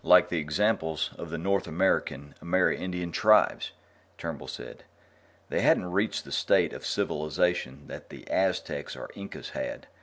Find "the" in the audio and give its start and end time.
0.29-0.39, 1.29-1.37, 6.25-6.31, 8.09-8.27